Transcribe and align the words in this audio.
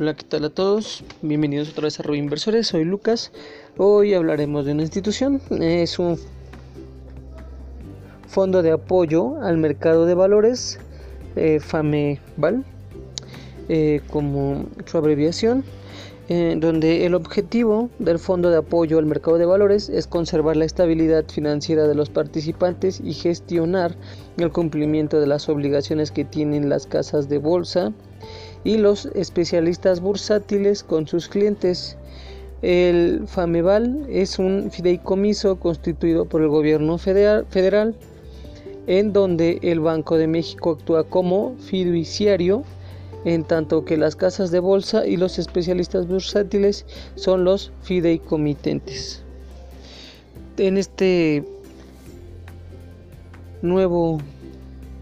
Hola, 0.00 0.14
¿qué 0.14 0.24
tal 0.24 0.46
a 0.46 0.48
todos? 0.48 1.04
Bienvenidos 1.20 1.68
otra 1.72 1.82
vez 1.82 2.00
a 2.00 2.02
Rubio 2.02 2.22
Inversores, 2.22 2.68
soy 2.68 2.84
Lucas. 2.84 3.32
Hoy 3.76 4.14
hablaremos 4.14 4.64
de 4.64 4.72
una 4.72 4.80
institución, 4.80 5.42
es 5.60 5.98
un 5.98 6.18
fondo 8.26 8.62
de 8.62 8.70
apoyo 8.70 9.38
al 9.42 9.58
mercado 9.58 10.06
de 10.06 10.14
valores, 10.14 10.78
eh, 11.36 11.60
FAMEVAL, 11.60 12.64
eh, 13.68 14.00
como 14.10 14.64
su 14.86 14.96
abreviación, 14.96 15.64
eh, 16.30 16.56
donde 16.56 17.04
el 17.04 17.14
objetivo 17.14 17.90
del 17.98 18.18
fondo 18.18 18.48
de 18.48 18.56
apoyo 18.56 18.98
al 18.98 19.04
mercado 19.04 19.36
de 19.36 19.44
valores 19.44 19.90
es 19.90 20.06
conservar 20.06 20.56
la 20.56 20.64
estabilidad 20.64 21.26
financiera 21.28 21.86
de 21.86 21.94
los 21.94 22.08
participantes 22.08 23.02
y 23.04 23.12
gestionar 23.12 23.94
el 24.38 24.50
cumplimiento 24.50 25.20
de 25.20 25.26
las 25.26 25.50
obligaciones 25.50 26.10
que 26.10 26.24
tienen 26.24 26.70
las 26.70 26.86
casas 26.86 27.28
de 27.28 27.36
bolsa 27.36 27.92
y 28.64 28.78
los 28.78 29.06
especialistas 29.06 30.00
bursátiles 30.00 30.82
con 30.82 31.06
sus 31.06 31.28
clientes. 31.28 31.96
El 32.62 33.22
FAMEVAL 33.26 34.06
es 34.10 34.38
un 34.38 34.70
fideicomiso 34.70 35.58
constituido 35.58 36.26
por 36.26 36.42
el 36.42 36.48
gobierno 36.48 36.98
federal, 36.98 37.94
en 38.86 39.12
donde 39.12 39.58
el 39.62 39.80
Banco 39.80 40.18
de 40.18 40.26
México 40.26 40.72
actúa 40.72 41.04
como 41.04 41.56
fiduciario 41.58 42.64
en 43.24 43.44
tanto 43.44 43.84
que 43.84 43.96
las 43.96 44.16
casas 44.16 44.50
de 44.50 44.60
bolsa 44.60 45.06
y 45.06 45.16
los 45.16 45.38
especialistas 45.38 46.06
bursátiles 46.06 46.86
son 47.16 47.44
los 47.44 47.72
fideicomitentes. 47.82 49.22
En 50.56 50.78
este 50.78 51.44
nuevo 53.62 54.18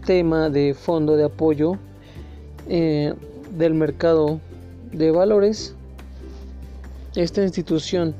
tema 0.05 0.49
de 0.49 0.73
fondo 0.73 1.15
de 1.15 1.25
apoyo 1.25 1.77
eh, 2.67 3.13
del 3.57 3.73
mercado 3.73 4.39
de 4.91 5.11
valores, 5.11 5.75
esta 7.15 7.43
institución, 7.43 8.15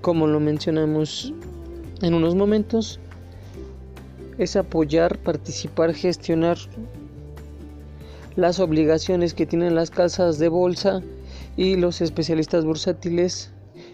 como 0.00 0.26
lo 0.26 0.40
mencionamos 0.40 1.32
en 2.02 2.14
unos 2.14 2.34
momentos, 2.34 3.00
es 4.38 4.56
apoyar, 4.56 5.18
participar, 5.18 5.94
gestionar 5.94 6.58
las 8.36 8.60
obligaciones 8.60 9.32
que 9.32 9.46
tienen 9.46 9.74
las 9.74 9.90
casas 9.90 10.38
de 10.38 10.48
bolsa 10.48 11.02
y 11.56 11.76
los 11.76 12.00
especialistas 12.00 12.64
bursátiles 12.64 13.50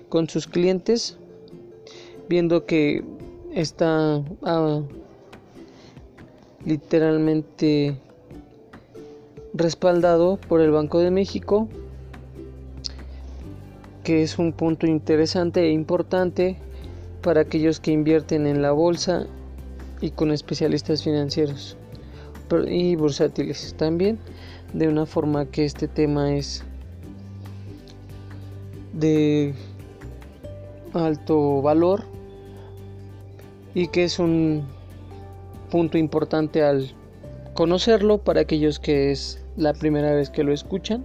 con 0.08 0.28
sus 0.28 0.46
clientes, 0.46 1.16
viendo 2.28 2.66
que 2.66 3.04
está 3.54 4.22
ah, 4.42 4.82
literalmente 6.64 7.96
respaldado 9.54 10.38
por 10.48 10.60
el 10.60 10.70
Banco 10.70 11.00
de 11.00 11.10
México, 11.10 11.68
que 14.02 14.22
es 14.22 14.38
un 14.38 14.52
punto 14.52 14.86
interesante 14.86 15.60
e 15.60 15.72
importante 15.72 16.58
para 17.22 17.42
aquellos 17.42 17.78
que 17.78 17.92
invierten 17.92 18.46
en 18.46 18.62
la 18.62 18.72
bolsa 18.72 19.26
y 20.00 20.10
con 20.10 20.32
especialistas 20.32 21.02
financieros 21.02 21.76
y 22.66 22.96
bursátiles 22.96 23.74
también, 23.78 24.18
de 24.72 24.88
una 24.88 25.06
forma 25.06 25.46
que 25.46 25.64
este 25.64 25.88
tema 25.88 26.34
es 26.34 26.64
de 28.92 29.54
alto 30.92 31.62
valor 31.62 32.04
y 33.74 33.88
que 33.88 34.04
es 34.04 34.18
un 34.18 34.66
punto 35.70 35.96
importante 35.96 36.62
al 36.62 36.90
conocerlo 37.54 38.18
para 38.18 38.42
aquellos 38.42 38.78
que 38.78 39.12
es 39.12 39.41
la 39.56 39.72
primera 39.72 40.14
vez 40.14 40.30
que 40.30 40.44
lo 40.44 40.52
escuchan 40.52 41.04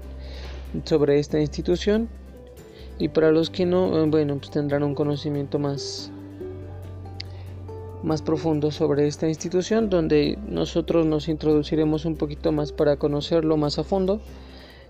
sobre 0.86 1.20
esta 1.20 1.40
institución. 1.40 2.10
Y 3.00 3.10
para 3.10 3.32
los 3.32 3.50
que 3.50 3.66
no, 3.66 4.02
eh, 4.02 4.08
bueno, 4.08 4.38
pues 4.38 4.52
tendrán 4.52 4.84
un 4.84 4.96
conocimiento 4.96 5.60
más 5.60 6.12
más 8.04 8.22
profundo 8.22 8.72
sobre 8.72 9.08
esta 9.08 9.28
institución 9.28 9.90
donde 9.90 10.38
nosotros 10.48 11.06
nos 11.06 11.28
introduciremos 11.28 12.06
un 12.06 12.16
poquito 12.16 12.52
más 12.52 12.72
para 12.72 12.98
conocerlo 12.98 13.58
más 13.58 13.80
a 13.80 13.84
fondo 13.84 14.22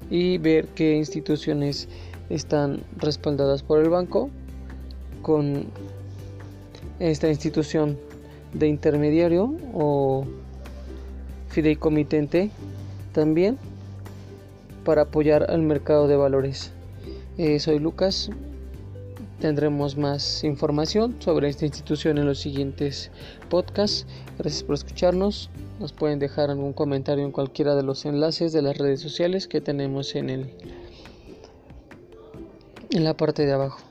y 0.09 0.37
ver 0.37 0.67
qué 0.67 0.95
instituciones 0.95 1.87
están 2.29 2.81
respaldadas 2.97 3.63
por 3.63 3.79
el 3.81 3.89
banco 3.89 4.29
con 5.21 5.65
esta 6.99 7.29
institución 7.29 7.97
de 8.53 8.67
intermediario 8.67 9.53
o 9.73 10.25
fideicomitente 11.49 12.51
también 13.17 13.57
para 14.85 15.01
apoyar 15.01 15.49
al 15.49 15.63
mercado 15.63 16.07
de 16.07 16.15
valores. 16.15 16.71
Eh, 17.39 17.59
soy 17.59 17.79
Lucas. 17.79 18.29
Tendremos 19.39 19.97
más 19.97 20.43
información 20.43 21.15
sobre 21.17 21.49
esta 21.49 21.65
institución 21.65 22.19
en 22.19 22.27
los 22.27 22.37
siguientes 22.37 23.09
podcasts. 23.49 24.05
Gracias 24.37 24.61
por 24.61 24.75
escucharnos. 24.75 25.49
Nos 25.79 25.93
pueden 25.93 26.19
dejar 26.19 26.51
algún 26.51 26.73
comentario 26.73 27.25
en 27.25 27.31
cualquiera 27.31 27.75
de 27.75 27.81
los 27.81 28.05
enlaces 28.05 28.53
de 28.53 28.61
las 28.61 28.77
redes 28.77 29.01
sociales 29.01 29.47
que 29.47 29.61
tenemos 29.61 30.13
en 30.13 30.29
el 30.29 30.53
en 32.91 33.03
la 33.03 33.17
parte 33.17 33.47
de 33.47 33.53
abajo. 33.53 33.86